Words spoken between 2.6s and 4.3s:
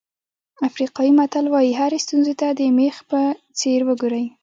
مېخ په څېر وګورئ.